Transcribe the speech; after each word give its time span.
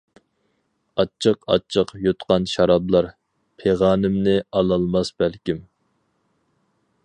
ئاچچىق-ئاچچىق 1.01 1.93
يۇتقان 2.05 2.49
شارابلار، 2.53 3.09
پىغانىمنى 3.63 4.35
ئالالماس 4.49 5.15
بەلكىم. 5.21 5.61